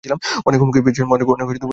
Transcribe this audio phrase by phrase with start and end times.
[0.45, 1.09] অনেক হুমকি পেয়েছিলাম।